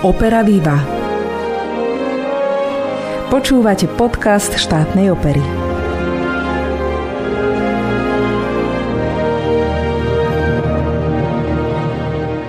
[0.00, 0.80] Opera Viva.
[3.28, 5.44] Počúvate podcast štátnej opery.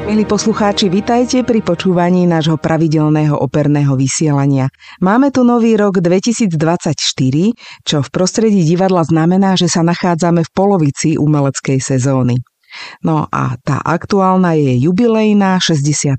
[0.08, 4.72] Milí poslucháči, vitajte pri počúvaní nášho pravidelného operného vysielania.
[5.04, 6.56] Máme tu nový rok 2024,
[7.84, 12.40] čo v prostredí divadla znamená, že sa nachádzame v polovici umeleckej sezóny.
[13.04, 16.16] No a tá aktuálna je jubilejná 65.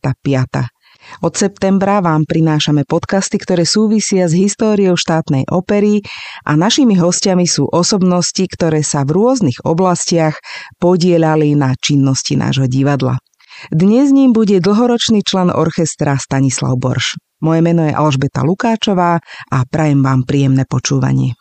[1.20, 6.00] Od septembra vám prinášame podcasty, ktoré súvisia s históriou štátnej opery
[6.48, 10.40] a našimi hostiami sú osobnosti, ktoré sa v rôznych oblastiach
[10.80, 13.20] podielali na činnosti nášho divadla.
[13.68, 17.20] Dnes ním bude dlhoročný člen orchestra Stanislav Borš.
[17.44, 19.20] Moje meno je Alžbeta Lukáčová
[19.50, 21.36] a prajem vám príjemné počúvanie.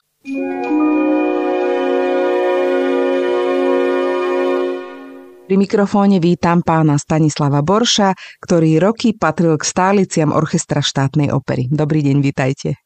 [5.51, 11.67] Pri mikrofóne vítam pána Stanislava Borša, ktorý roky patril k stáliciam orchestra štátnej opery.
[11.67, 12.79] Dobrý deň, vítajte.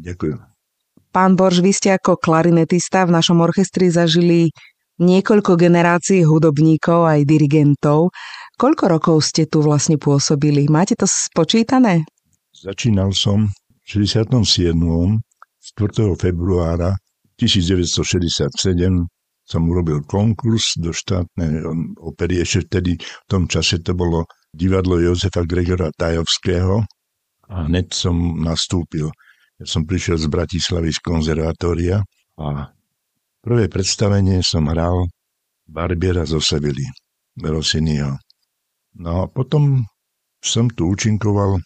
[0.00, 0.40] Ďakujem.
[1.12, 4.48] Pán Borš, vy ste ako klarinetista v našom orchestri zažili
[4.96, 8.16] niekoľko generácií hudobníkov aj dirigentov.
[8.56, 10.72] Koľko rokov ste tu vlastne pôsobili?
[10.72, 12.08] Máte to spočítané?
[12.56, 13.52] Začínal som
[13.84, 14.32] v 67.
[14.64, 16.16] 4.
[16.16, 16.96] februára
[17.36, 19.04] 1967
[19.46, 21.62] som urobil konkurs do štátnej
[22.02, 22.42] opery.
[22.42, 26.82] Ešte vtedy v tom čase to bolo divadlo Jozefa Gregora Tajovského
[27.46, 29.14] a hneď som nastúpil.
[29.56, 32.02] Ja som prišiel z Bratislavy z konzervatória
[32.36, 32.74] a
[33.40, 35.06] prvé predstavenie som hral
[35.64, 36.84] Barbiera zo Sevily,
[37.38, 38.18] Rossiniho.
[38.98, 39.86] No a potom
[40.42, 41.62] som tu účinkoval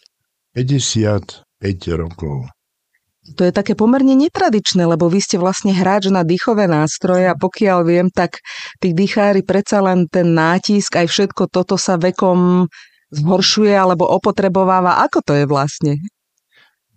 [0.53, 1.47] 55
[1.97, 2.45] rokov.
[3.21, 7.79] To je také pomerne netradičné, lebo vy ste vlastne hráč na dýchové nástroje a pokiaľ
[7.85, 8.41] viem, tak
[8.81, 12.65] tí dýchári predsa len ten nátisk, aj všetko toto sa vekom
[13.13, 15.05] zhoršuje alebo opotrebováva.
[15.05, 16.01] Ako to je vlastne?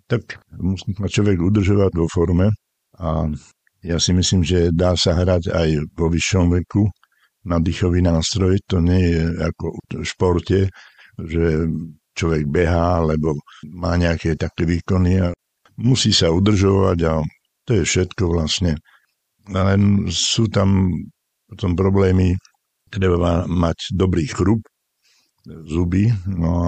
[0.09, 2.57] Tak musí ma človek udržovať vo forme
[2.97, 3.29] a
[3.85, 6.89] ja si myslím, že dá sa hrať aj vo vyššom veku
[7.45, 8.65] na dýchový nástroj.
[8.73, 10.59] To nie je ako v športe,
[11.21, 11.69] že
[12.17, 13.37] človek behá, alebo
[13.77, 15.37] má nejaké také výkony a
[15.79, 17.23] musí sa udržovať a
[17.65, 18.79] to je všetko vlastne.
[19.49, 20.89] Len sú tam
[21.49, 22.35] potom problémy,
[22.89, 24.65] treba mať dobrý chrup,
[25.45, 26.67] zuby, no a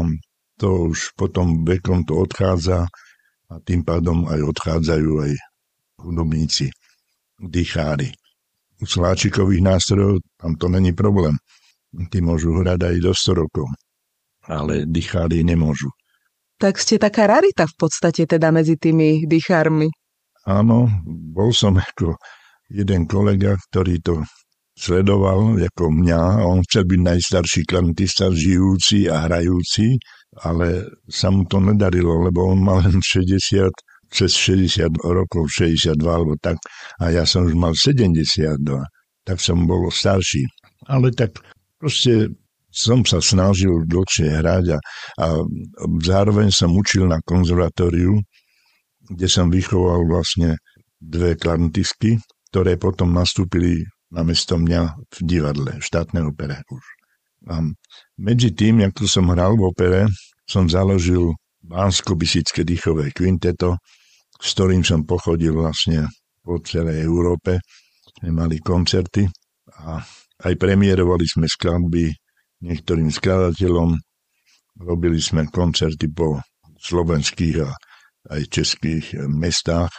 [0.61, 2.89] to už potom vekom to odchádza
[3.47, 5.33] a tým pádom aj odchádzajú aj
[6.00, 6.69] hudobníci,
[7.41, 8.12] dýchári.
[8.77, 11.33] U sláčikových nástrojov tam to není problém.
[12.12, 13.66] Tí môžu hrať aj do 100 rokov,
[14.45, 15.89] ale dýchári nemôžu.
[16.56, 19.93] Tak ste taká rarita v podstate teda medzi tými dýchármi.
[20.49, 22.17] Áno, bol som ako
[22.72, 24.25] jeden kolega, ktorý to
[24.77, 26.49] sledoval ako mňa.
[26.49, 30.00] On chcel byť najstarší klanitista, žijúci a hrajúci,
[30.45, 33.69] ale sa mu to nedarilo, lebo on mal len 60,
[34.12, 36.61] cez 60 rokov, 62 alebo tak,
[37.00, 38.56] a ja som už mal 72,
[39.25, 40.45] tak som bol starší.
[40.87, 41.41] Ale tak
[41.81, 42.33] proste
[42.76, 44.78] som sa snažil dlhšie hrať a,
[45.25, 45.26] a
[46.04, 48.20] zároveň som učil na konzervatóriu,
[49.09, 50.60] kde som vychoval vlastne
[51.00, 52.20] dve klarnetistky,
[52.53, 53.81] ktoré potom nastúpili
[54.12, 56.84] na mesto mňa v divadle, v štátnej opere už.
[57.48, 57.65] A
[58.20, 60.00] medzi tým, ako som hral v opere,
[60.44, 61.32] som založil
[61.65, 63.81] bánsko bisické dýchové kvinteto,
[64.36, 66.06] s ktorým som pochodil vlastne
[66.44, 67.59] po celej Európe.
[68.20, 69.26] Sme mali koncerty
[69.82, 70.00] a
[70.47, 72.25] aj premiérovali sme skladby
[72.62, 73.97] niektorým skladateľom.
[74.77, 76.41] Robili sme koncerty po
[76.77, 77.72] slovenských a
[78.37, 79.93] aj českých mestách.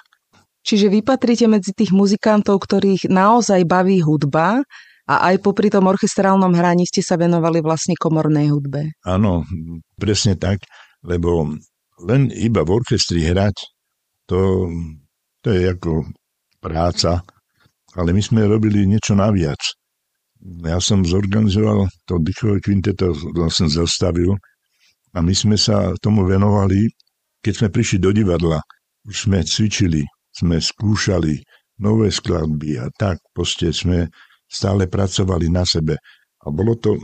[0.67, 4.61] Čiže vy patríte medzi tých muzikantov, ktorých naozaj baví hudba
[5.07, 8.99] a aj popri tom orchestrálnom hraní ste sa venovali vlastne komornej hudbe.
[9.07, 9.47] Áno,
[9.95, 10.67] presne tak,
[11.07, 11.55] lebo
[12.03, 13.55] len iba v orchestri hrať,
[14.27, 14.67] to,
[15.39, 16.03] to je ako
[16.59, 17.23] práca,
[17.95, 19.57] ale my sme robili niečo naviac
[20.41, 24.37] ja som zorganizoval to dýchové kvinteto, vlastne zastavil
[25.13, 26.89] a my sme sa tomu venovali,
[27.41, 28.61] keď sme prišli do divadla,
[29.07, 31.41] už sme cvičili, sme skúšali
[31.81, 34.09] nové skladby a tak proste sme
[34.45, 35.97] stále pracovali na sebe.
[36.43, 36.95] A bolo to,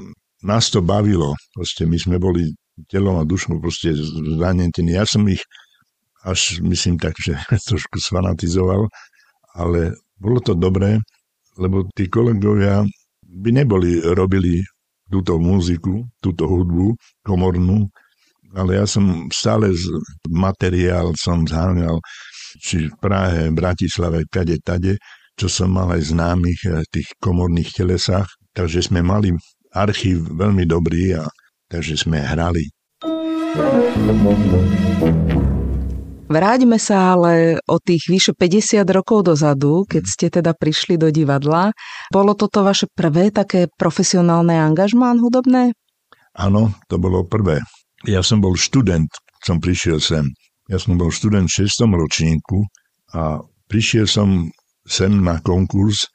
[0.45, 2.53] nás to bavilo, proste my sme boli
[2.89, 3.93] telom a dušou proste
[4.37, 4.97] zranetení.
[4.97, 5.41] Ja som ich
[6.23, 7.37] až myslím tak, že
[7.69, 8.87] trošku sfanatizoval,
[9.53, 10.97] ale bolo to dobré,
[11.59, 12.81] lebo tí kolegovia
[13.33, 14.61] by neboli robili
[15.09, 16.93] túto muziku, túto hudbu
[17.25, 17.89] komornú,
[18.53, 19.89] ale ja som stále z
[20.29, 21.97] materiál som zháňal
[22.61, 25.01] či v Prahe, Bratislave, kade, tade,
[25.33, 29.33] čo som mal aj známych v eh, tých komorných telesách, takže sme mali
[29.73, 31.25] archív veľmi dobrý a
[31.65, 32.69] takže sme hrali.
[36.33, 41.69] Vráťme sa ale o tých vyše 50 rokov dozadu, keď ste teda prišli do divadla.
[42.09, 45.77] Bolo toto vaše prvé také profesionálne angažmán hudobné?
[46.33, 47.61] Áno, to bolo prvé.
[48.09, 49.13] Ja som bol študent,
[49.45, 50.25] som prišiel sem.
[50.65, 51.85] Ja som bol študent v 6.
[51.85, 52.65] ročníku
[53.13, 53.37] a
[53.69, 54.49] prišiel som
[54.89, 56.09] sem na konkurs,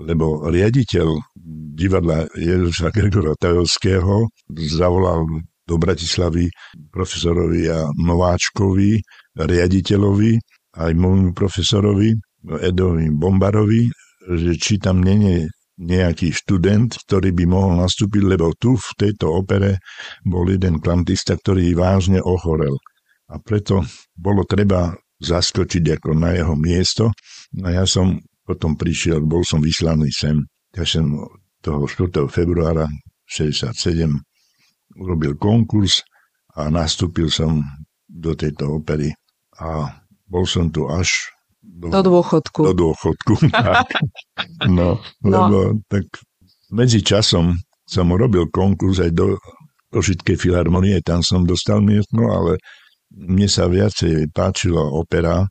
[0.00, 1.12] lebo riaditeľ
[1.76, 4.32] divadla Ježa Gregora Tajovského
[4.64, 5.28] zavolal
[5.68, 6.48] do Bratislavy
[6.88, 8.96] profesorovi a Nováčkovi,
[9.38, 10.38] riaditeľovi,
[10.78, 12.14] aj môjmu profesorovi,
[12.62, 13.90] Edovi Bombarovi,
[14.28, 15.46] že či tam je
[15.78, 19.78] nejaký študent, ktorý by mohol nastúpiť, lebo tu v tejto opere
[20.26, 22.74] bol jeden klantista, ktorý vážne ochorel.
[23.30, 23.86] A preto
[24.18, 24.90] bolo treba
[25.22, 27.14] zaskočiť ako na jeho miesto.
[27.62, 30.40] A ja som potom prišiel, bol som vyslaný sem.
[30.74, 31.14] Ja som
[31.62, 32.26] toho 4.
[32.26, 32.86] februára
[33.28, 33.76] 67
[34.98, 36.02] urobil konkurs
[36.56, 37.60] a nastúpil som
[38.08, 39.12] do tejto opery
[39.58, 39.92] a
[40.28, 41.10] bol som tu až
[41.62, 42.60] do, do dôchodku.
[42.72, 43.34] Do dôchodku.
[44.70, 45.58] No, no, lebo
[45.90, 46.06] tak
[46.70, 49.34] medzi časom som robil konkurs aj do
[49.90, 52.62] Košickej filharmonie, tam som dostal miesto, ale
[53.10, 55.48] mne sa viacej páčila opera,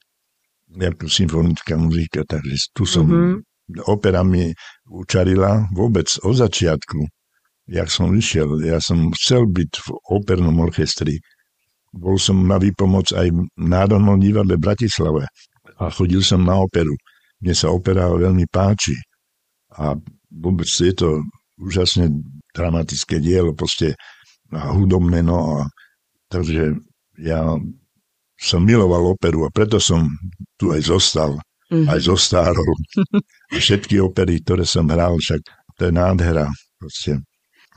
[0.71, 3.89] ako symfonická muzika, takže tu som, mm-hmm.
[3.91, 4.53] opera mi
[4.87, 7.01] učarila vôbec od začiatku
[7.67, 8.63] jak som vyšiel.
[8.63, 11.19] Ja som chcel byť v opernom orchestri.
[11.93, 15.23] Bol som na výpomoc aj v Národnom divadle v Bratislave
[15.77, 16.93] a chodil som na operu.
[17.39, 18.97] Mne sa opera veľmi páči
[19.77, 19.93] a
[20.33, 21.21] vôbec je to
[21.57, 22.09] úžasne
[22.53, 23.93] dramatické dielo, proste
[24.51, 25.67] a hudobné, no a
[26.31, 26.79] takže
[27.19, 27.43] ja
[28.37, 30.07] som miloval operu a preto som
[30.55, 31.35] tu aj zostal,
[31.73, 31.89] mm-hmm.
[31.89, 32.77] aj zostárol.
[33.53, 35.41] Všetky opery, ktoré som hral, však
[35.77, 36.47] to je nádhera.
[36.77, 37.25] Proste.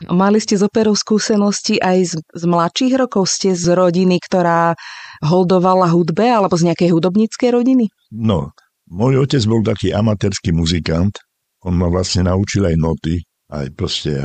[0.08, 3.28] Mali ste z operou skúsenosti aj z, z mladších rokov?
[3.28, 4.72] Ste z rodiny, ktorá
[5.20, 7.92] holdovala hudbe alebo z nejakej hudobníckej rodiny?
[8.16, 8.56] No,
[8.88, 11.20] môj otec bol taký amatérský muzikant.
[11.60, 13.20] On ma vlastne naučil aj noty,
[13.52, 14.16] aj proste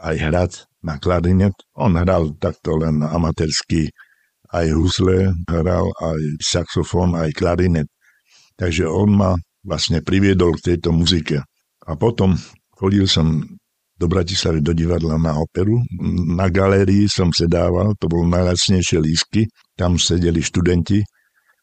[0.00, 1.52] aj hrať na klarinet.
[1.76, 3.92] On hral takto len amatérsky,
[4.48, 7.88] aj husle hral, aj saxofón, aj klarinet.
[8.56, 11.44] Takže on ma vlastne priviedol k tejto muzike.
[11.84, 12.40] A potom
[12.72, 13.44] chodil som
[13.98, 15.82] do Bratislavy do divadla na operu.
[16.38, 21.02] Na galérii som sedával, to bolo najlacnejšie lísky, tam sedeli študenti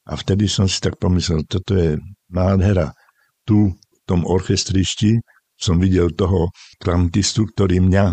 [0.06, 1.96] a vtedy som si tak pomyslel, toto je
[2.30, 2.92] nádhera.
[3.48, 5.18] Tu v tom orchestrišti
[5.56, 6.52] som videl toho
[6.84, 8.06] klantistu, ktorý mňa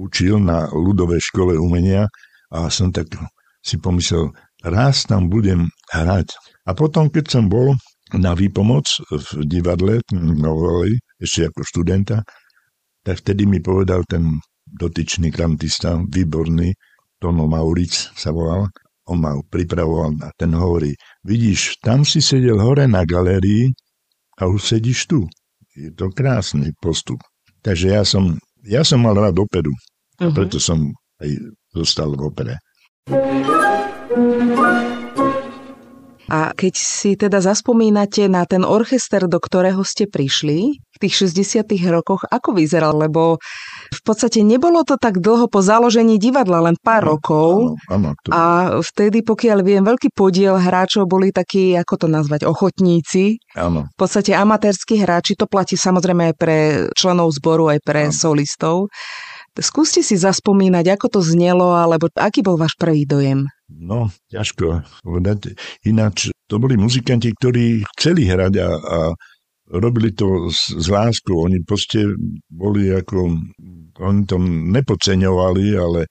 [0.00, 2.08] učil na ľudovej škole umenia
[2.48, 3.12] a som tak
[3.60, 4.32] si pomyslel,
[4.64, 6.32] raz tam budem hrať.
[6.66, 7.76] A potom, keď som bol
[8.14, 12.22] na výpomoc v divadle Novoli, ešte ako študenta,
[13.06, 16.74] tak vtedy mi povedal ten dotyčný kantista, výborný,
[17.22, 18.66] Tono Mauric sa volal,
[19.06, 20.90] on ma pripravoval a ten hovorí,
[21.22, 23.70] vidíš, tam si sedel hore na galérii
[24.42, 25.30] a už sedíš tu.
[25.78, 27.22] Je to krásny postup.
[27.62, 28.34] Takže ja som,
[28.66, 29.70] ja som mal rád operu.
[30.18, 30.34] Uh-huh.
[30.34, 30.90] Preto som
[31.22, 31.30] aj
[31.70, 32.54] zostal v opere.
[36.26, 41.68] A keď si teda zaspomínate na ten orchester, do ktorého ste prišli v tých 60.
[41.92, 42.96] rokoch, ako vyzeral?
[42.96, 43.36] Lebo
[43.92, 47.76] v podstate nebolo to tak dlho po založení divadla, len pár no, rokov.
[47.92, 48.28] Áno, to...
[48.32, 48.42] A
[48.80, 53.36] vtedy, pokiaľ viem, veľký podiel hráčov boli takí, ako to nazvať, ochotníci.
[53.52, 53.86] Áno.
[53.92, 56.58] V podstate amatérskí hráči, to platí samozrejme aj pre
[56.96, 58.16] členov zboru, aj pre áno.
[58.16, 58.88] solistov.
[59.56, 63.48] Skúste si zaspomínať, ako to znelo, alebo aký bol váš prvý dojem?
[63.72, 65.56] No, ťažko povedať.
[65.88, 68.98] Ináč, to boli muzikanti, ktorí chceli hrať a, a
[69.70, 71.42] robili to s, s láskou.
[71.46, 72.06] Oni proste
[72.50, 73.34] boli ako,
[74.00, 76.06] oni to nepodceňovali, ale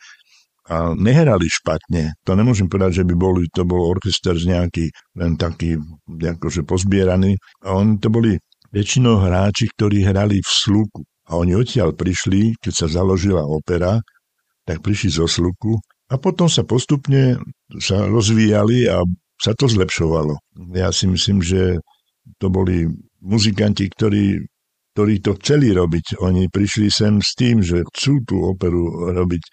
[0.65, 2.17] a nehrali špatne.
[2.25, 5.77] To nemôžem povedať, že by boli, to bol orchester z nejaký, len taký,
[6.09, 7.37] akože pozbieraný.
[7.61, 8.33] A oni to boli
[8.73, 11.05] väčšinou hráči, ktorí hrali v sluku.
[11.29, 14.01] A oni odtiaľ prišli, keď sa založila opera,
[14.65, 15.77] tak prišli zo sluku
[16.09, 17.37] a potom sa postupne
[17.81, 19.01] sa rozvíjali a
[19.37, 20.37] sa to zlepšovalo.
[20.73, 21.77] Ja si myslím, že
[22.41, 22.89] to boli
[23.25, 24.37] muzikanti, ktorí,
[24.93, 26.21] ktorí to chceli robiť.
[26.21, 29.43] Oni prišli sem s tým, že chcú tú operu robiť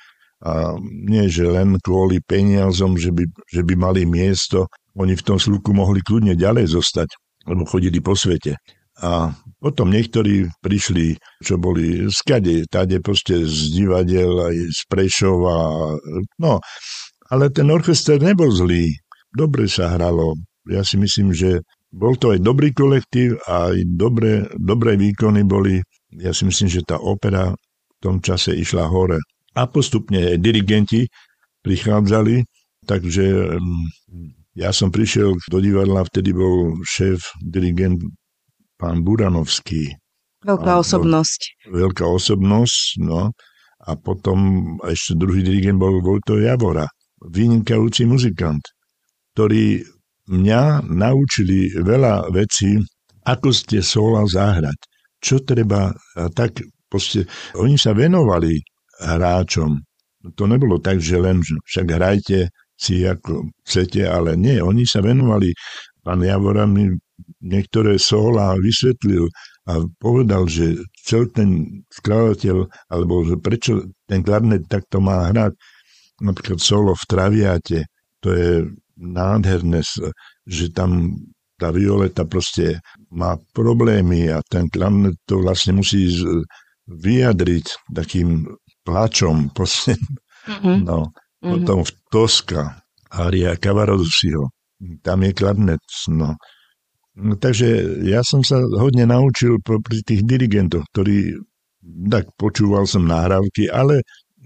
[0.43, 4.67] a nie, že len kvôli peniazom, že by, že by mali miesto.
[4.99, 7.09] Oni v tom sluku mohli kľudne ďalej zostať,
[7.47, 8.59] lebo chodili po svete.
[9.01, 15.57] A potom niektorí prišli, čo boli skade, tade proste z divadiel, aj z Prešova.
[16.43, 16.61] No,
[17.31, 18.93] ale ten orchester nebol zlý.
[19.33, 20.37] Dobre sa hralo.
[20.69, 25.79] Ja si myslím, že bol to aj dobrý kolektív a aj dobré, dobré výkony boli.
[26.17, 29.21] Ja si myslím, že tá opera v tom čase išla hore.
[29.53, 31.05] A postupne aj dirigenti
[31.61, 32.43] prichádzali
[32.83, 33.59] Takže
[34.59, 38.03] ja som prišiel do divadla, vtedy bol šéf, dirigent
[38.75, 39.95] pán Buranovský.
[40.43, 41.71] Veľká osobnosť.
[41.71, 43.31] Veľká osobnosť, no.
[43.83, 44.39] A potom
[44.83, 46.91] ešte druhý dirigent bol Vojto Javora,
[47.23, 48.63] vynikajúci muzikant,
[49.35, 49.87] ktorý
[50.31, 52.79] mňa naučili veľa vecí,
[53.27, 54.79] ako ste sola zahrať,
[55.23, 55.95] čo treba,
[56.35, 58.59] tak proste, oni sa venovali
[59.03, 59.79] hráčom.
[60.39, 65.55] To nebolo tak, že len však hrajte si ako chcete, ale nie, oni sa venovali.
[66.03, 66.91] Pán Javora mi
[67.43, 69.27] niektoré sola vysvetlil
[69.71, 71.51] a povedal, že celý ten
[71.91, 75.55] skladateľ, alebo že prečo ten klarnet takto má hrať,
[76.19, 77.81] napríklad solo v Traviate,
[78.19, 79.81] to je nádherné,
[80.47, 81.17] že tam
[81.63, 82.83] tá violeta proste
[83.15, 86.11] má problémy a ten klarnet to vlastne musí
[86.91, 88.51] vyjadriť takým
[88.83, 89.47] plačom.
[89.57, 89.95] Proste.
[90.51, 90.77] Mm-hmm.
[90.83, 91.15] No.
[91.43, 91.51] Mm-hmm.
[91.55, 92.63] Potom v Toska,
[93.15, 94.51] Aria Cavarossiho,
[95.07, 95.87] tam je klarnet.
[96.11, 96.35] No.
[97.13, 101.37] No, takže ja som sa hodne naučil pri tých dirigentoch, ktorí,
[102.09, 104.01] tak počúval som nahrávky, ale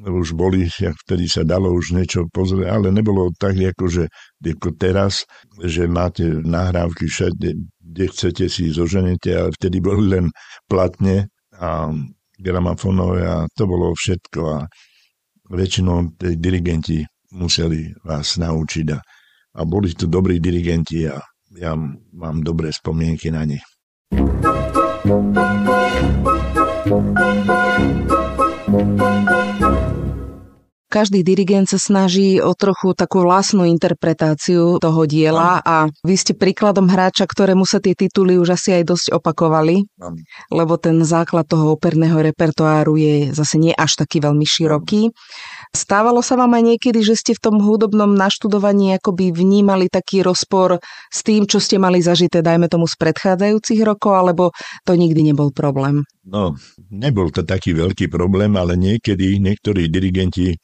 [0.04, 4.04] už boli, jak vtedy sa dalo už niečo pozrieť, ale nebolo tak, ako, že,
[4.44, 5.24] ako teraz,
[5.64, 10.26] že máte nahrávky všade, kde chcete si zoženete, ale vtedy boli len
[10.68, 11.88] platne a
[12.36, 14.58] gramafónové a to bolo všetko a
[15.48, 17.00] väčšinou tí dirigenti
[17.32, 18.98] museli vás naučiť a,
[19.56, 21.16] a boli to dobrí dirigenti a
[21.56, 21.72] ja
[22.12, 23.64] mám dobré spomienky na nich.
[30.96, 36.88] Každý dirigent sa snaží o trochu takú vlastnú interpretáciu toho diela a vy ste príkladom
[36.88, 39.84] hráča, ktorému sa tie tituly už asi aj dosť opakovali,
[40.48, 45.12] lebo ten základ toho operného repertoáru je zase nie až taký veľmi široký.
[45.76, 50.80] Stávalo sa vám aj niekedy, že ste v tom hudobnom naštudovaní akoby vnímali taký rozpor
[51.12, 54.48] s tým, čo ste mali zažité, dajme tomu z predchádzajúcich rokov, alebo
[54.88, 56.08] to nikdy nebol problém?
[56.24, 56.56] No,
[56.88, 60.56] nebol to taký veľký problém, ale niekedy niektorí dirigenti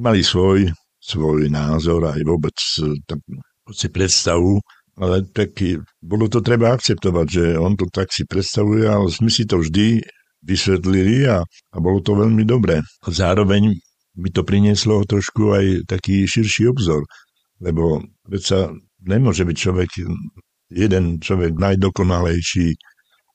[0.00, 2.56] mali svoj, svoj názor aj vôbec
[3.04, 3.20] tak,
[3.70, 4.58] si predstavu,
[4.96, 5.54] ale tak
[6.00, 10.00] bolo to treba akceptovať, že on to tak si predstavuje, ale sme si to vždy
[10.40, 12.80] vysvetlili a, a bolo to veľmi dobré.
[13.04, 13.76] Zároveň
[14.16, 17.04] mi to prinieslo trošku aj taký širší obzor,
[17.60, 18.02] lebo
[18.40, 18.72] sa
[19.04, 19.88] nemôže byť človek,
[20.72, 22.74] jeden človek najdokonalejší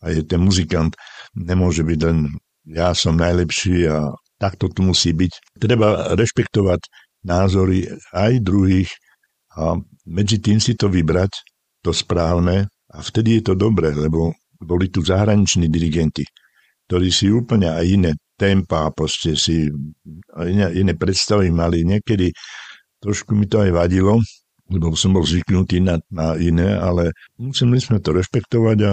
[0.04, 0.94] a je ten muzikant,
[1.34, 2.30] nemôže byť len
[2.66, 5.60] ja som najlepší a takto tu musí byť.
[5.60, 6.82] Treba rešpektovať
[7.26, 8.92] názory aj druhých
[9.56, 11.32] a medzi tým si to vybrať,
[11.82, 16.24] to správne a vtedy je to dobré, lebo boli tu zahraniční dirigenti,
[16.88, 19.72] ktorí si úplne aj iné tempa, proste si
[20.36, 21.88] iné, iné predstavy mali.
[21.88, 22.32] Niekedy
[23.00, 24.20] trošku mi to aj vadilo,
[24.70, 28.92] lebo som bol zvyknutý na, na iné, ale museli sme to rešpektovať a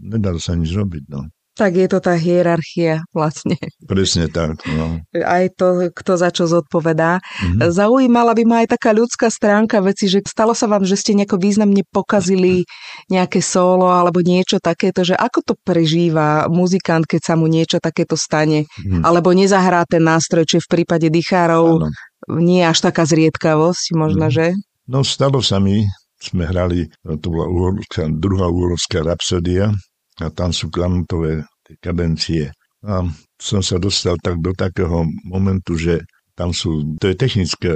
[0.00, 1.04] nedalo sa nič robiť.
[1.12, 1.28] No.
[1.60, 3.60] Tak je to tá hierarchia vlastne.
[3.84, 4.64] Presne tak.
[4.64, 5.04] No.
[5.12, 7.20] Aj to, kto za čo zodpovedá.
[7.20, 7.68] Mm-hmm.
[7.68, 11.36] Zaujímala by ma aj taká ľudská stránka veci, že stalo sa vám, že ste nejako
[11.36, 12.64] významne pokazili
[13.12, 18.16] nejaké solo alebo niečo takéto, že ako to prežíva muzikant, keď sa mu niečo takéto
[18.16, 18.64] stane?
[18.64, 19.04] Mm-hmm.
[19.04, 21.92] Alebo nezahrá ten nástroj, či v prípade dýchárov Áno.
[22.40, 24.56] nie je až taká zriedkavosť, možno, mm-hmm.
[24.56, 24.56] že?
[24.88, 25.84] No stalo sa mi,
[26.24, 29.76] sme hrali, to bola uhorská, druhá uhorská rapsodia,
[30.20, 31.44] a tam sú klamutové
[31.80, 32.52] kadencie.
[32.84, 33.04] A
[33.36, 36.00] som sa dostal tak do takého momentu, že
[36.36, 37.72] tam sú, to je technické,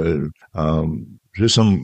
[0.57, 0.85] a
[1.37, 1.77] že som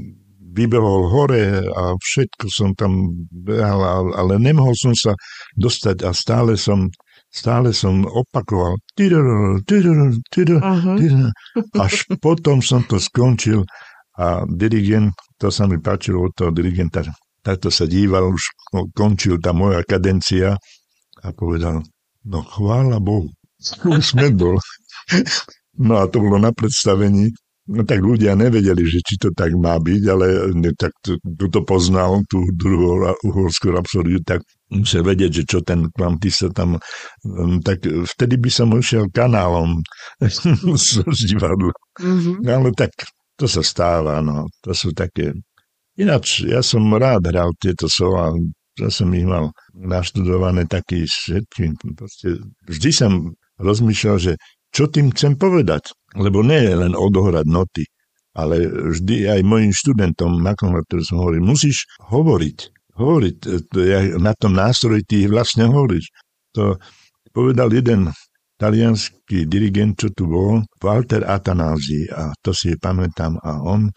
[0.51, 5.13] vybehol hore a všetko som tam behal, ale nemohol som sa
[5.56, 6.89] dostať a stále som
[7.32, 8.75] stále som opakoval.
[11.80, 13.63] Až potom som to skončil
[14.20, 17.08] a dirigent, to sa mi páčilo od toho dirigenta,
[17.41, 18.43] takto sa díval, už
[18.93, 20.57] končil tá moja kadencia
[21.21, 21.81] a povedal,
[22.25, 23.29] no chvála Bohu,
[23.86, 24.57] už sme bol.
[25.71, 27.31] No a to bolo na predstavení,
[27.71, 31.62] no tak ľudia nevedeli, že či to tak má byť, ale ne, tak to, to
[31.63, 36.75] poznal, tú druhú uhorskú rapsódiu, tak musel vedieť, že čo ten kvantista tam,
[37.24, 39.79] um, tak vtedy by som išiel kanálom
[41.15, 41.71] z divadla.
[41.98, 42.45] Mm-hmm.
[42.51, 42.91] Ale tak
[43.39, 44.51] to sa stáva, no.
[44.67, 45.33] To sú také
[46.01, 48.34] Ináč, ja som rád hral tieto slova,
[48.81, 51.77] ja som ich mal naštudované taký všetky.
[51.93, 53.12] Proste, vždy som
[53.62, 54.34] rozmýšľal, že
[54.74, 55.93] čo tým chcem povedať.
[56.17, 57.86] Lebo nie je len odohrať noty,
[58.34, 62.58] ale vždy aj mojim študentom na konvertoru som hovoril, musíš hovoriť.
[62.98, 63.36] Hovoriť.
[63.77, 66.12] Ja na tom nástroji ty vlastne hovoríš.
[66.58, 66.75] To
[67.31, 68.12] povedal jeden
[68.60, 73.89] talianský dirigent, čo tu bol, Walter Atanázi, a to si pamätám, a on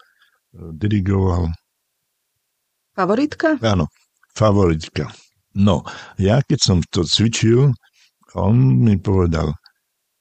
[0.55, 1.51] dirigoval.
[2.95, 3.59] Favoritka?
[3.59, 3.91] Áno,
[4.31, 5.11] favoritka.
[5.55, 5.83] No,
[6.15, 7.75] ja keď som to cvičil,
[8.35, 9.55] on mi povedal,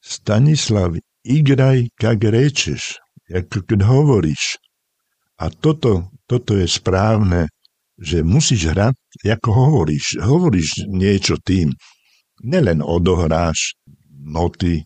[0.05, 3.01] Stanislav, igraj, kak rečeš,
[3.33, 4.61] ako keď hovoríš.
[5.41, 7.49] A toto, toto je správne,
[7.97, 10.21] že musíš hrať, ako hovoríš.
[10.21, 11.73] Hovoríš niečo tým.
[12.45, 13.79] Nelen odohráš
[14.11, 14.85] noty.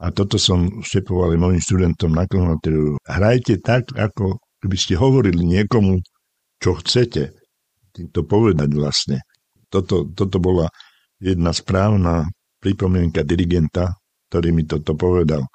[0.00, 3.00] A toto som štepoval mojim študentom na konzervatóriu.
[3.04, 6.04] Hrajte tak, ako keby ste hovorili niekomu,
[6.60, 7.32] čo chcete.
[7.90, 9.24] Týmto povedať vlastne.
[9.72, 10.68] Toto, toto bola
[11.18, 12.28] jedna správna
[12.60, 13.96] pripomienka dirigenta,
[14.28, 15.48] ktorý mi toto povedal.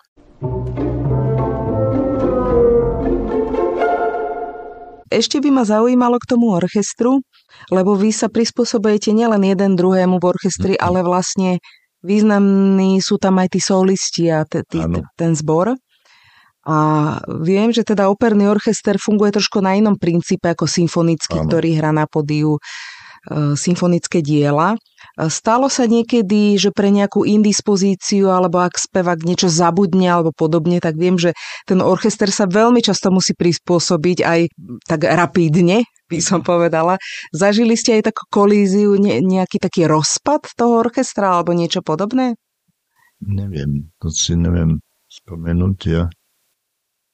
[5.06, 7.24] Ešte by ma zaujímalo k tomu orchestru,
[7.72, 10.88] lebo vy sa prispôsobujete nielen jeden druhému v orchestri, mm-hmm.
[10.92, 11.50] ale vlastne
[12.04, 14.82] významní sú tam aj tí solisti a t- t-
[15.16, 15.78] ten zbor.
[16.65, 16.77] A
[17.45, 21.48] viem, že teda operný orchester funguje trošku na inom princípe ako symfonický, ano.
[21.50, 22.60] ktorý hrá na podiu e,
[23.53, 24.74] symfonické diela.
[25.15, 31.00] Stalo sa niekedy, že pre nejakú indispozíciu alebo ak spevák niečo zabudne alebo podobne, tak
[31.00, 31.31] viem, že
[31.69, 34.39] ten orchester sa veľmi často musí prispôsobiť aj
[34.89, 36.98] tak rapidne, by som povedala.
[37.31, 42.36] Zažili ste aj takú kolíziu, ne, nejaký taký rozpad toho orchestra alebo niečo podobné?
[43.24, 46.12] Neviem, to si neviem spomenúť ja.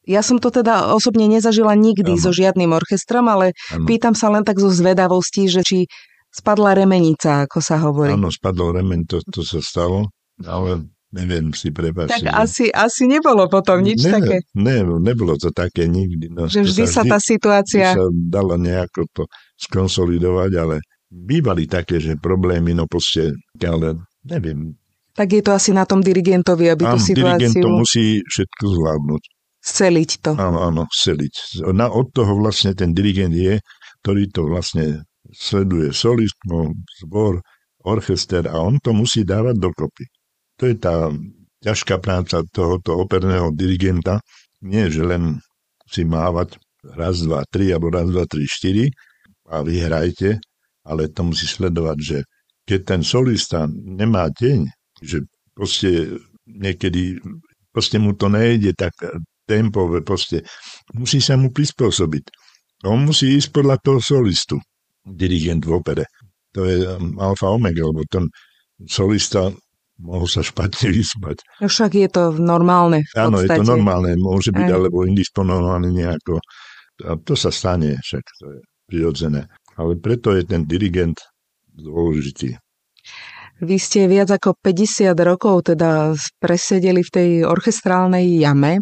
[0.10, 2.22] Ja som to teda osobne nezažila nikdy ano.
[2.22, 3.86] so žiadnym orchestrom, ale ano.
[3.86, 5.86] pýtam sa len tak zo zvedavosti, že či
[6.32, 8.16] Spadla remenica, ako sa hovorí.
[8.16, 10.16] Áno, spadol remen, to, to sa stalo,
[10.48, 12.08] ale neviem si prepáčiť.
[12.08, 12.32] Tak že...
[12.32, 14.38] asi, asi nebolo potom nič ne, také.
[14.56, 16.32] Ne, nebolo to také nikdy.
[16.32, 17.88] No, že vždy sa, vždy, tá situácia...
[17.92, 19.24] sa dalo nejako to
[19.60, 20.76] skonsolidovať, ale
[21.12, 24.80] bývali také, že problémy, no proste, ale neviem.
[25.12, 27.52] Tak je to asi na tom dirigentovi, aby Ám, tú situáciu...
[27.52, 29.24] dirigent to musí všetko zvládnuť.
[29.62, 30.32] Sceliť to.
[30.42, 31.62] Áno, áno, sceliť.
[31.70, 33.62] Na, od toho vlastne ten dirigent je,
[34.02, 36.74] ktorý to vlastne sleduje solistmo,
[37.06, 37.46] zbor,
[37.86, 40.06] orchester a on to musí dávať dokopy.
[40.58, 41.14] To je tá
[41.62, 44.22] ťažká práca tohoto operného dirigenta.
[44.66, 45.38] Nie, že len
[45.86, 46.58] si mávať
[46.98, 48.90] raz, dva, tri, alebo raz, dva, tri, štyri
[49.50, 50.42] a vyhrajte,
[50.90, 52.18] ale to musí sledovať, že
[52.66, 54.66] keď ten solista nemá deň,
[55.02, 56.18] že proste
[56.50, 57.22] niekedy
[57.70, 58.94] proste mu to nejde tak
[59.52, 60.48] tempové, proste
[60.96, 62.24] musí sa mu prispôsobiť.
[62.88, 64.56] On musí ísť podľa toho solistu
[65.04, 66.06] dirigent v opere.
[66.56, 68.32] To je um, alfa omega, lebo ten
[68.88, 69.52] solista
[70.02, 71.44] mohol sa špatne vyspať.
[71.62, 73.06] No však je to normálne.
[73.06, 74.76] V Áno, je to normálne, môže byť Aj.
[74.76, 76.42] alebo indisponovaný nejako.
[77.06, 78.60] A to sa stane, však to je
[78.90, 79.50] prirodzené.
[79.78, 81.18] Ale preto je ten dirigent
[81.72, 82.58] dôležitý.
[83.62, 88.82] Vy ste viac ako 50 rokov teda presedeli v tej orchestrálnej jame.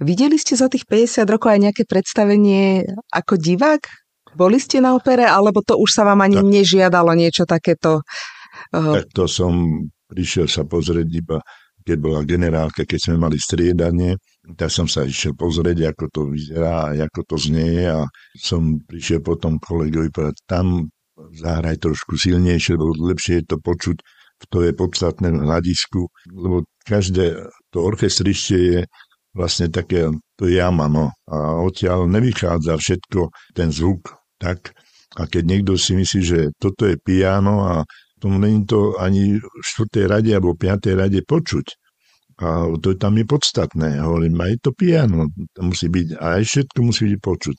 [0.00, 3.84] Videli ste za tých 50 rokov aj nejaké predstavenie ako divák?
[4.32, 8.00] Boli ste na opere, alebo to už sa vám ani tak, nežiadalo niečo takéto?
[8.72, 8.96] Uh...
[8.96, 11.38] Tak to som prišiel sa pozrieť iba,
[11.84, 14.16] keď bola generálka, keď sme mali striedanie,
[14.56, 18.06] tak som sa išiel pozrieť, ako to vyzerá a ako to znie a
[18.40, 20.88] som prišiel potom kolegovi povedať, tam
[21.36, 24.00] zahraj trošku silnejšie, lebo lepšie je to počuť,
[24.48, 28.80] to je podstatné v hľadisku, lebo každé to orchestrište je
[29.36, 31.14] vlastne také, jama, no.
[31.30, 34.74] A odtiaľ nevychádza všetko, ten zvuk tak.
[35.18, 37.74] A keď niekto si myslí, že toto je piano a
[38.22, 40.06] tomu není to ani v 4.
[40.06, 40.92] rade alebo 5.
[40.94, 41.66] rade počuť.
[42.40, 44.00] A to tam je podstatné.
[44.00, 47.56] Hovorím, aj to piano to musí byť, a aj všetko musí byť počuť.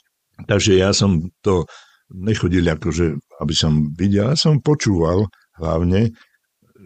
[0.49, 1.69] Takže ja som to
[2.12, 5.29] nechodil akože, aby som videl, ja som počúval
[5.62, 6.12] hlavne,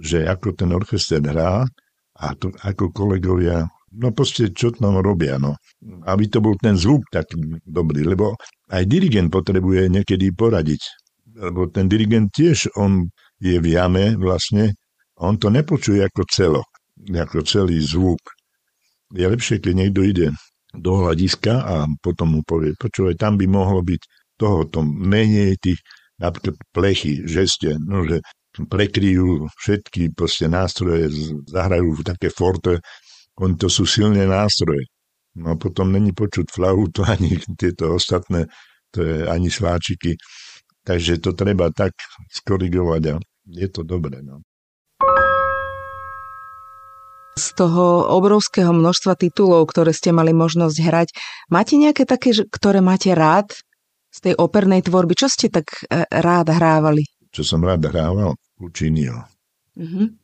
[0.03, 1.63] že ako ten orchester hrá
[2.19, 3.63] a to, ako kolegovia
[3.95, 5.55] no proste čo tam robia, no.
[6.05, 7.31] Aby to bol ten zvuk tak
[7.63, 8.35] dobrý, lebo
[8.71, 10.81] aj dirigent potrebuje niekedy poradiť.
[11.35, 13.07] Lebo ten dirigent tiež, on
[13.39, 14.75] je v jame vlastne,
[15.19, 16.69] on to nepočuje ako celok,
[17.11, 18.19] ako celý zvuk.
[19.15, 20.27] Je lepšie, keď niekto ide
[20.75, 24.01] do hľadiska a potom mu povie, počúvaj, tam by mohlo byť
[24.35, 25.79] tohoto menej tých
[26.19, 28.19] napríklad plechy, že ste, no, že
[28.55, 31.11] prekryjú všetky proste nástroje,
[31.47, 32.79] zahrajú také forte,
[33.39, 34.87] oni to sú silné nástroje.
[35.35, 38.47] No a potom není počuť flautu ani tieto ostatné,
[38.95, 40.15] to je ani sváčiky.
[40.85, 41.91] Takže to treba tak
[42.31, 43.15] skorigovať a
[43.51, 44.21] je to dobré.
[44.21, 44.39] No.
[47.35, 51.09] Z toho obrovského množstva titulov, ktoré ste mali možnosť hrať,
[51.51, 53.51] máte nejaké také, ktoré máte rád
[54.15, 55.19] z tej opernej tvorby?
[55.19, 57.03] Čo ste tak e, rád hrávali?
[57.35, 58.39] Čo som rád hrával?
[58.55, 59.19] Učinil.
[59.75, 60.15] Uh-huh.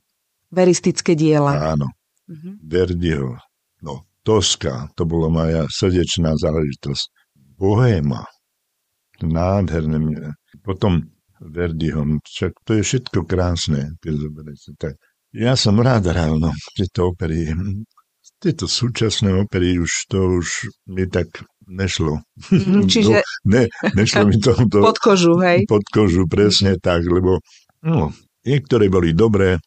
[0.47, 1.75] Veristické diela.
[1.75, 1.91] Áno.
[2.31, 2.55] Uh-huh.
[2.63, 3.35] Verdiho,
[3.83, 7.05] no, Toska, to bola moja srdečná záležitosť.
[7.59, 8.23] bohéma.
[9.21, 10.33] Nádherné.
[10.65, 14.69] Potom Verdiho, však to je všetko krásne, keď zoberete.
[14.77, 14.93] Tak
[15.33, 17.49] ja som rád hral, no, tieto opery.
[18.41, 22.21] Tieto súčasné opery už to už mi tak nešlo.
[22.53, 23.21] Mm, čiže...
[23.41, 23.65] Ne,
[23.97, 25.65] nešlo mi to do, pod kožu, hej?
[25.65, 27.41] Pod kožu, presne tak, lebo
[27.81, 28.13] no,
[28.45, 29.57] niektoré boli dobré,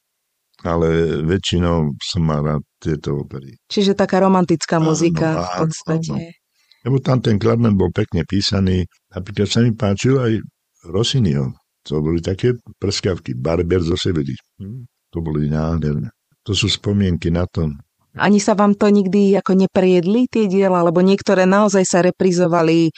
[0.64, 3.54] ale väčšinou som mal rád tieto opery.
[3.68, 6.12] Čiže taká romantická muzika áno, v podstate.
[6.16, 6.42] Áno.
[6.84, 8.84] Lebo tam ten kladmen bol pekne písaný.
[9.12, 10.32] Napríklad sa mi páčil aj
[10.88, 11.56] Rossiniho.
[11.84, 13.36] To boli také prskavky.
[13.36, 14.36] Barber zo Sevedy.
[14.60, 16.12] Hm, to boli nádherné.
[16.44, 17.72] To sú spomienky na to.
[18.20, 20.84] Ani sa vám to nikdy ako neprejedli, tie diela?
[20.84, 22.92] Lebo niektoré naozaj sa reprizovali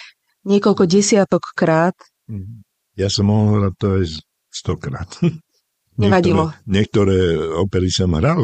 [0.46, 1.94] niekoľko desiatok krát.
[2.26, 2.62] Hm.
[2.98, 4.04] Ja som mohol hrať to aj
[4.50, 5.10] stokrát.
[5.96, 6.52] Nevadilo.
[6.68, 7.18] Niektoré, niektoré
[7.56, 8.40] opery som hral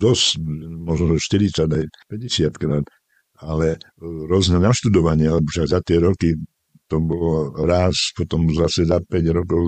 [0.00, 0.40] dosť,
[0.80, 2.84] možno 40 aj 50 krát,
[3.40, 6.36] ale rôzne naštudovanie, alebo však za tie roky
[6.90, 9.60] to bolo raz, potom zase za 5 rokov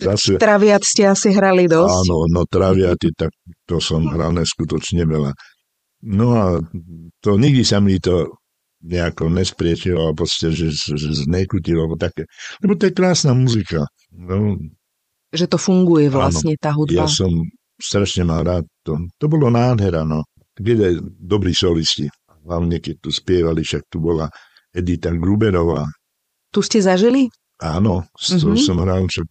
[0.00, 0.40] zase...
[0.40, 1.92] Traviat ste asi hrali dosť.
[1.92, 3.28] Áno, no traviaty, tak
[3.68, 5.36] to som hral neskutočne veľa.
[6.08, 6.44] No a
[7.20, 8.40] to nikdy sa mi to
[8.80, 12.24] nejako nespriečilo, alebo proste, že, že znekutilo, alebo také.
[12.64, 13.84] Lebo to je krásna muzika.
[14.14, 14.56] No,
[15.36, 17.04] že to funguje vlastne, áno, tá hudba.
[17.04, 17.30] Ja som
[17.76, 18.96] strašne mal rád to.
[19.20, 20.24] To bolo nádhera, no.
[20.56, 22.08] Kde dobrí solisti.
[22.46, 24.30] Hlavne, keď tu spievali, však tu bola
[24.72, 25.84] Edita Gruberová,
[26.56, 27.28] tu ste zažili?
[27.60, 28.56] Áno, mm-hmm.
[28.56, 29.28] som hral však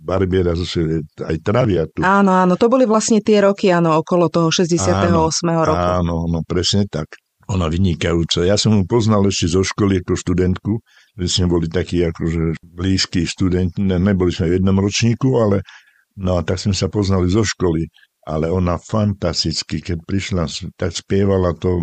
[0.00, 2.00] Barbiera, aj Travia tu.
[2.06, 5.02] Áno, áno, to boli vlastne tie roky, áno, okolo toho 68.
[5.10, 5.28] Áno,
[5.66, 5.88] roku.
[5.98, 7.10] Áno, no presne tak.
[7.50, 8.46] Ona vynikajúca.
[8.46, 10.72] Ja som ju poznal ešte zo školy ako študentku,
[11.18, 15.66] že sme boli takí akože blízki študenti, ne, neboli sme v jednom ročníku, ale
[16.14, 17.90] no a tak sme sa poznali zo školy.
[18.22, 20.44] Ale ona fantasticky, keď prišla,
[20.78, 21.82] tak spievala to,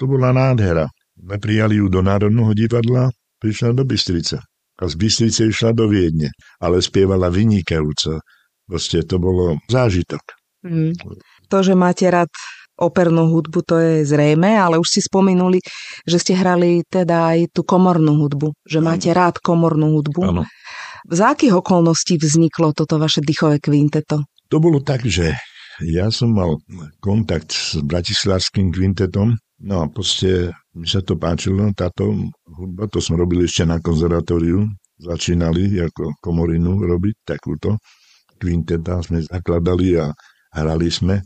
[0.00, 0.88] to bola nádhera.
[1.20, 4.38] My prijali ju do Národného divadla prišla do Bystrice.
[4.78, 6.30] A z Bystrice išla do Viedne,
[6.62, 8.22] ale spievala vynikajúco.
[8.62, 10.22] Proste to bolo zážitok.
[10.62, 10.94] Mm.
[11.50, 12.30] To, že máte rád
[12.78, 15.60] opernú hudbu, to je zrejme, ale už si spomenuli,
[16.08, 20.20] že ste hrali teda aj tú komornú hudbu, že máte rád komornú hudbu.
[20.24, 20.42] Áno.
[21.10, 24.22] Za akých okolností vzniklo toto vaše dýchové kvinteto?
[24.48, 25.34] To bolo tak, že
[25.82, 26.60] ja som mal
[27.02, 29.34] kontakt s bratislavským kvintetom,
[29.66, 32.12] no a proste mi sa to páčilo, táto
[32.46, 34.62] hudba, to sme robili ešte na konzervatóriu,
[35.02, 37.80] začínali ako komorinu robiť takúto
[38.38, 40.14] kvinteta, sme zakladali a
[40.54, 41.22] hrali sme.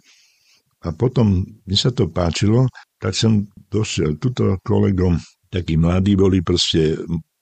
[0.86, 2.70] A potom mi sa to páčilo,
[3.02, 5.18] tak som došiel tuto kolegom,
[5.50, 6.94] takí mladí boli proste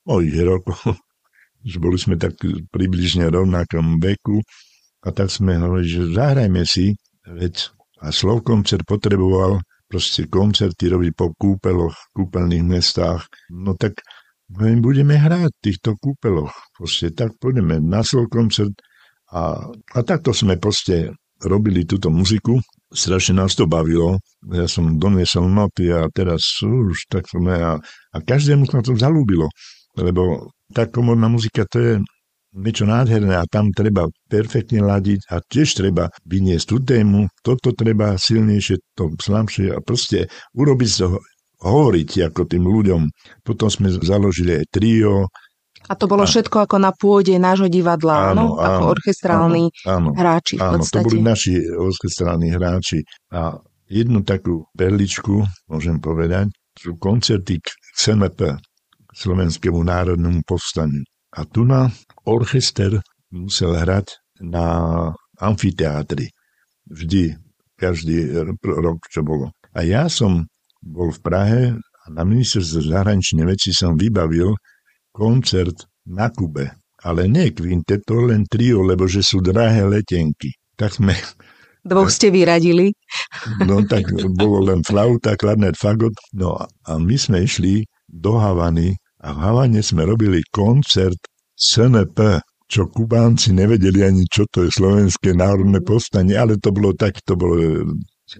[0.09, 0.80] mojich rokov,
[1.85, 2.40] boli sme tak
[2.72, 4.40] približne rovnakom veku
[5.04, 6.96] a tak sme hovorili, že zahrajme si,
[7.28, 14.04] veď a Slovkoncert potreboval proste koncerty robiť po kúpeloch, kúpeľných mestách, no tak
[14.52, 16.52] my budeme hrať v týchto kúpeloch.
[16.76, 18.76] Proste tak pôjdeme na svoj koncert
[19.33, 22.61] a, a takto sme proste robili túto muziku.
[22.94, 24.22] Strašne nás to bavilo.
[24.54, 27.72] Ja som doniesol noty a teraz už tak sme a,
[28.14, 29.50] a každému sa to zalúbilo.
[29.98, 31.92] Lebo tá komorná muzika to je
[32.54, 38.14] niečo nádherné a tam treba perfektne ladiť a tiež treba vyniesť tú tému, toto treba
[38.14, 41.18] silnejšie, to slabšie a proste urobiť z toho,
[41.64, 43.02] hovoriť ako tým ľuďom.
[43.42, 45.26] Potom sme založili aj trio.
[45.84, 46.28] A to bolo a...
[46.28, 50.98] všetko ako na pôde nášho divadla, áno, áno ako orchestrálni áno, hráči v áno, to
[51.04, 53.04] boli naši orchestrálni hráči.
[53.36, 58.56] A jednu takú perličku, môžem povedať, sú koncerty k CMP,
[59.14, 61.06] Slovenskému národnému povstaniu.
[61.38, 61.86] A tu na
[62.26, 62.98] orchester
[63.30, 64.66] musel hrať na
[65.38, 66.30] amfiteátri.
[66.90, 67.38] Vždy,
[67.78, 69.54] každý rok, čo bolo.
[69.74, 70.46] A ja som
[70.82, 74.54] bol v Prahe a na ministerstve zahraničnej veci som vybavil
[75.14, 76.74] koncert na Kube.
[77.07, 80.50] Ale nie kvinteto, len trio, lebo že sú drahé letenky.
[80.74, 81.14] Tak sme...
[81.85, 82.96] Dvoch ste vyradili.
[83.68, 84.09] No tak
[84.40, 86.16] bolo len flauta, klarnet, fagot.
[86.33, 91.20] No a my sme išli do Havany a v Havane sme robili koncert
[91.53, 97.20] SNP, čo Kubánci nevedeli ani, čo to je Slovenské národné povstanie, ale to bolo tak,
[97.29, 97.85] to bolo...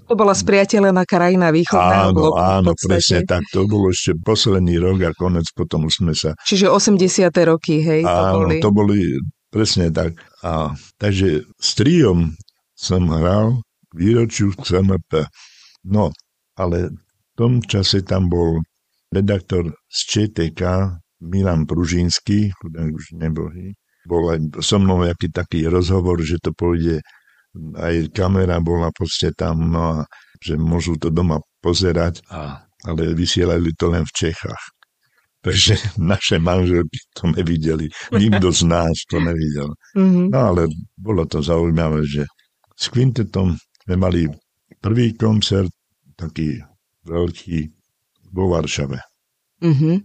[0.07, 2.38] To bola spriateľená krajina východného áno, bloku.
[2.38, 3.46] Áno, presne tak.
[3.54, 6.35] To bolo ešte posledný rok a konec potom sme sa...
[6.42, 7.30] Čiže 80.
[7.46, 8.02] roky, hej?
[8.02, 8.57] To áno, boli...
[8.59, 8.98] to boli
[9.54, 10.18] presne tak.
[10.42, 12.35] A, takže s triom
[12.74, 13.62] som hral
[13.94, 15.30] výročiu CMP.
[15.87, 16.11] No,
[16.59, 18.59] ale v tom čase tam bol
[19.14, 20.62] redaktor z ČTK
[21.22, 23.78] Milan Pružínsky, chudák už nebohý.
[24.04, 27.00] Bol aj so mnou jaký taký rozhovor, že to pôjde,
[27.57, 29.97] aj kamera bola proste tam, no a
[30.43, 34.62] že môžu to doma pozerať, a, ale vysielali to len v Čechách.
[35.45, 35.75] Takže
[36.12, 37.88] naše manželky to nevideli.
[38.12, 39.73] Nikto z nás to nevidel.
[39.97, 40.27] Mm-hmm.
[40.33, 40.62] No ale
[40.97, 42.25] bolo to zaujímavé, že
[42.75, 44.27] s kvintetom sme mali
[44.81, 45.71] prvý koncert,
[46.17, 46.59] taký
[47.05, 47.71] veľký,
[48.35, 48.99] vo Varšave.
[49.62, 49.97] Mm-hmm.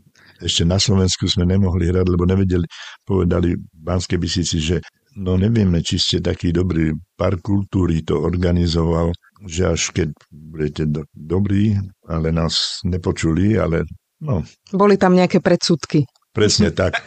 [0.45, 2.63] Ešte na Slovensku sme nemohli hrať, lebo nevedeli,
[3.01, 4.77] povedali v Banskej Bystrici, že
[5.17, 9.15] no nevieme, či ste taký dobrý, park kultúry to organizoval,
[9.47, 13.87] že až keď budete do, dobrí, ale nás nepočuli, ale
[14.21, 14.43] no.
[14.75, 16.05] Boli tam nejaké predsudky.
[16.29, 16.99] Presne tak.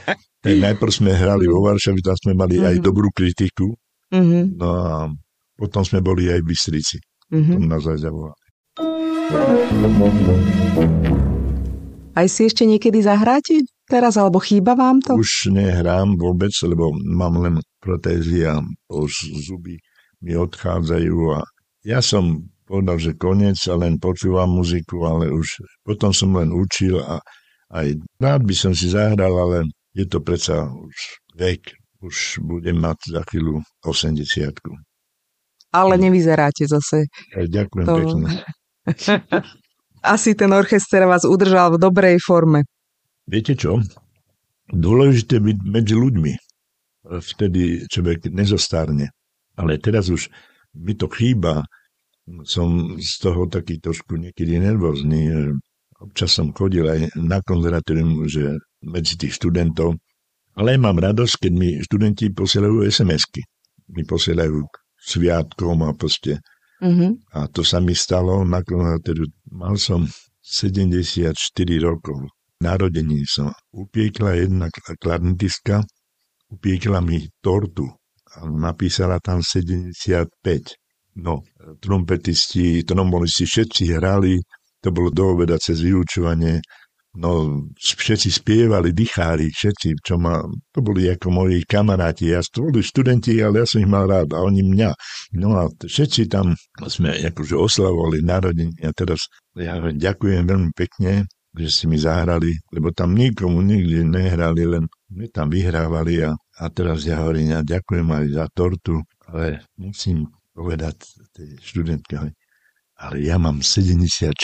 [0.43, 2.71] Tak najprv sme hrali vo Varšavi, tam sme mali mm-hmm.
[2.75, 2.83] aj mhm.
[2.83, 3.71] dobrú kritiku,
[4.11, 4.45] mm-hmm.
[4.59, 4.95] no a
[5.55, 6.99] potom sme boli aj v Bystrici.
[7.31, 7.55] Mm-hmm.
[7.55, 8.43] Tom nás aj zavolali.
[12.13, 15.17] Aj si ešte niekedy zahráte teraz, alebo chýba vám to?
[15.17, 18.63] Už nehrám vôbec, lebo mám len protézy a
[19.43, 19.83] zuby
[20.23, 21.43] mi odchádzajú a
[21.83, 27.03] ja som povedal, že koniec a len počúvam muziku, ale už potom som len učil
[27.03, 27.19] a
[27.75, 30.97] aj rád by som si zahral, ale je to predsa už
[31.35, 34.23] vek, už budem mať za chvíľu 80
[35.75, 37.11] Ale nevyzeráte zase.
[37.35, 37.95] Ďakujem to...
[37.99, 38.29] pekne.
[40.15, 42.67] Asi ten orchester vás udržal v dobrej forme.
[43.23, 43.79] Viete čo?
[44.67, 46.33] Dôležité byť medzi ľuďmi.
[47.21, 49.13] Vtedy človek nezostárne.
[49.59, 50.33] Ale teraz už
[50.73, 51.67] mi to chýba.
[52.47, 55.53] Som z toho taký trošku niekedy nervózny.
[56.01, 59.99] Občas som chodil aj na konzervatórium, že medzi tých študentov.
[60.57, 63.43] Ale mám radosť, keď mi študenti posielajú SMS-ky.
[63.93, 66.41] Mi posielajú k sviatkom a proste
[66.83, 67.39] Mm-hmm.
[67.39, 69.31] A to sa mi stalo na konzervatóriu.
[69.55, 70.03] Mal som
[70.43, 71.39] 74
[71.79, 72.27] rokov.
[72.59, 73.55] Narodení som.
[73.71, 74.67] Upiekla jedna
[74.99, 75.87] klarnetistka,
[76.53, 77.89] upiekla mi tortu
[78.37, 80.77] a napísala tam 75.
[81.13, 81.45] No,
[81.81, 84.41] trumpetisti, trombonisti všetci hrali,
[84.81, 86.61] to bolo do obeda cez vyučovanie
[87.13, 87.45] No,
[87.77, 90.41] všetci spievali, dýchali, všetci, čo ma,
[90.73, 94.33] to boli ako moji kamaráti, ja to boli študenti, ale ja som ich mal rád
[94.33, 94.91] a oni mňa.
[95.37, 96.57] No a všetci tam
[96.89, 102.97] sme akože oslavovali narodení a teraz ja ďakujem veľmi pekne, že ste mi zahrali, lebo
[102.97, 108.09] tam nikomu nikdy nehrali, len my tam vyhrávali a, a teraz ja hovorím, ja ďakujem
[108.13, 111.01] aj za tortu, ale musím povedať
[111.33, 112.33] tej študentke,
[113.01, 114.37] ale ja mám 74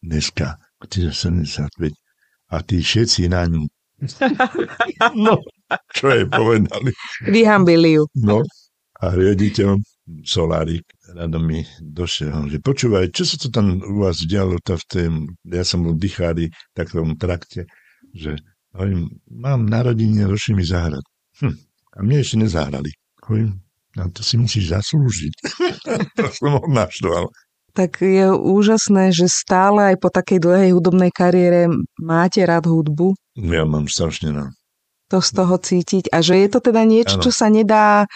[0.00, 0.56] dneska,
[0.88, 1.92] čiže 75
[2.52, 3.64] a tí všetci na ňu.
[5.24, 5.38] no,
[5.94, 6.90] čo je povedali.
[7.28, 8.04] Vyhambili ju.
[8.18, 8.42] No,
[9.02, 9.82] a riaditeľ
[10.22, 14.84] Solárik rado mi došiel, že počúvaj, čo sa to tam u vás dialo to v
[14.86, 15.12] tém,
[15.46, 17.66] ja som bol dýchári v takom trakte,
[18.14, 18.38] že
[18.74, 21.02] hovorím, mám narodenie, došli mi zahrať.
[21.42, 21.58] Hm,
[21.92, 22.90] a mne ešte nezahrali.
[23.26, 23.58] Hovorím,
[23.98, 25.34] a to si musíš zaslúžiť.
[26.18, 27.26] to som ho naštval
[27.72, 33.16] tak je úžasné, že stále aj po takej dlhej hudobnej kariére máte rád hudbu.
[33.40, 34.52] Ja mám strašne rád.
[35.08, 37.24] To z toho cítiť a že je to teda niečo, ano.
[37.28, 38.08] čo sa nedá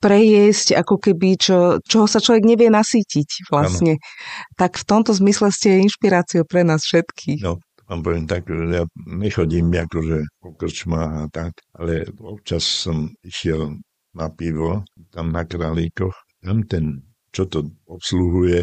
[0.00, 4.00] prejesť, ako keby, čo, čoho sa človek nevie nasýtiť vlastne.
[4.00, 4.56] Ano.
[4.56, 7.44] Tak v tomto zmysle ste inšpiráciou pre nás všetkých.
[7.44, 13.10] No, vám poviem tak, že ja nechodím akože po krčmách a tak, ale občas som
[13.26, 13.82] išiel
[14.14, 17.02] na pivo, tam na Králíkoch, tam ten,
[17.34, 18.62] čo to obsluhuje,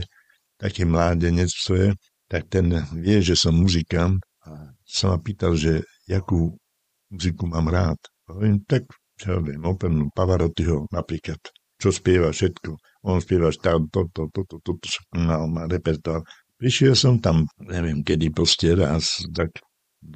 [0.55, 1.89] taký mládenec, čo je,
[2.31, 4.15] tak ten vie, že som muzikant
[4.47, 6.55] a sa ma pýtal, že jakú
[7.11, 7.99] muziku mám rád.
[8.31, 8.87] Hovorím, tak
[9.19, 11.39] čo ja viem, opernú Pavarottiho napríklad,
[11.75, 12.79] čo spieva všetko.
[13.07, 16.23] On spieva tam toto, toto, toto, toto, no, má repertoár.
[16.57, 19.53] Prišiel som tam, neviem kedy, proste raz, tak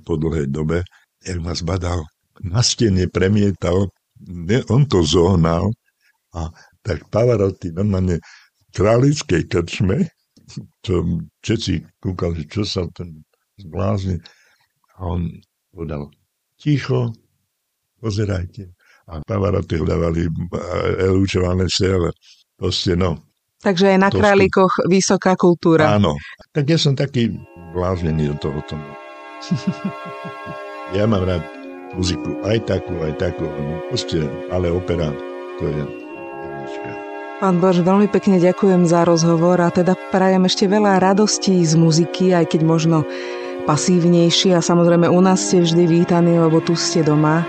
[0.05, 0.81] po dlhej dobe,
[1.21, 2.01] jak ma zbadal,
[2.41, 3.93] na stene premietal,
[4.25, 5.69] ne, on to zohnal
[6.33, 6.49] a
[6.81, 10.09] tak Pavarotti normálne v králickej krčme
[10.81, 13.23] to všetci kúkali, čo sa ten
[13.55, 14.19] zblázni.
[14.97, 15.29] A on
[15.71, 16.11] povedal,
[16.59, 17.13] ticho,
[18.01, 18.73] pozerajte.
[19.09, 20.27] A Pavarotti hľadávali
[21.01, 22.11] elúčované ale
[22.57, 23.30] Proste, no.
[23.61, 24.89] Takže aj na králikoch sú...
[24.89, 25.95] vysoká kultúra.
[25.95, 26.17] Áno.
[26.51, 27.37] Tak ja som taký
[27.77, 28.75] bláznený do tohoto.
[30.97, 31.45] ja mám rád
[31.93, 33.45] muziku aj takú, aj takú.
[33.89, 35.13] Proste, ale opera,
[35.61, 36.89] to je jednička.
[37.41, 42.37] Pán Bož, veľmi pekne ďakujem za rozhovor a teda prajem ešte veľa radostí z muziky,
[42.37, 43.01] aj keď možno
[43.65, 47.41] pasívnejší a samozrejme u nás ste vždy vítaní, lebo tu ste doma.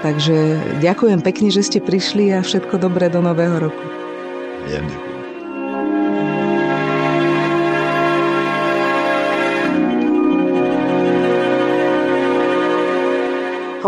[0.00, 3.84] Takže ďakujem pekne, že ste prišli a všetko dobré do nového roku.
[4.68, 5.09] Ja ďakujem.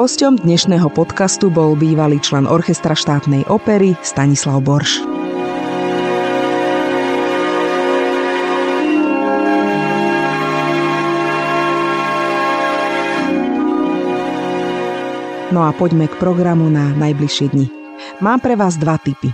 [0.03, 4.99] Hosťom dnešného podcastu bol bývalý člen orchestra štátnej opery Stanislav Borš.
[15.55, 17.71] No a poďme k programu na najbližšie dni.
[18.19, 19.31] Mám pre vás dva typy.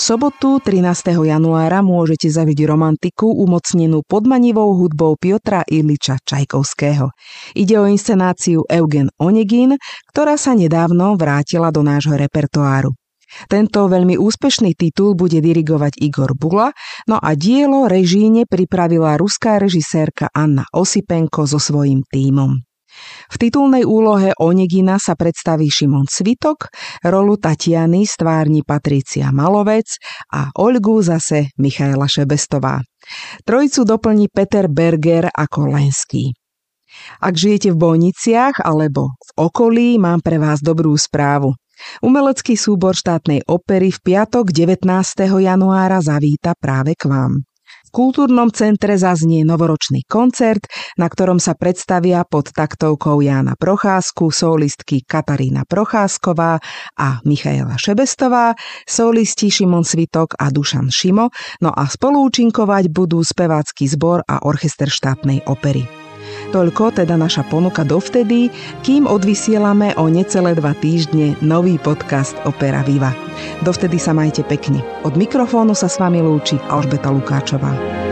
[0.00, 1.12] V sobotu 13.
[1.12, 7.12] januára môžete zaviť romantiku umocnenú podmanivou hudbou Piotra Iliča Čajkovského.
[7.52, 9.76] Ide o inscenáciu Eugen Onegin,
[10.08, 12.96] ktorá sa nedávno vrátila do nášho repertoáru.
[13.44, 16.72] Tento veľmi úspešný titul bude dirigovať Igor Bula,
[17.04, 22.69] no a dielo režíne pripravila ruská režisérka Anna Osipenko so svojím tímom.
[23.30, 26.70] V titulnej úlohe Onegina sa predstaví Šimon Cvitok,
[27.06, 30.00] rolu Tatiany stvárni Patricia Malovec
[30.34, 32.82] a Olgu zase Michaela Šebestová.
[33.44, 36.34] Trojicu doplní Peter Berger ako Lenský.
[37.22, 41.54] Ak žijete v Bojniciach alebo v okolí, mám pre vás dobrú správu.
[42.04, 44.84] Umelecký súbor štátnej opery v piatok 19.
[45.40, 47.40] januára zavíta práve k vám.
[47.90, 55.66] Kultúrnom centre zaznie novoročný koncert, na ktorom sa predstavia pod taktovkou Jána Procházku solistky Katarína
[55.66, 56.62] Procházková
[56.94, 58.54] a Michaela Šebestová,
[58.86, 65.42] solisti Šimon Svitok a Dušan Šimo, no a spolúčinkovať budú spevácky zbor a orchester štátnej
[65.50, 65.99] opery.
[66.50, 68.50] Toľko teda naša ponuka dovtedy,
[68.82, 73.14] kým odvysielame o necelé dva týždne nový podcast Opera Viva.
[73.62, 74.82] Dovtedy sa majte pekne.
[75.06, 78.09] Od mikrofónu sa s vami lúči Alžbeta Lukáčová.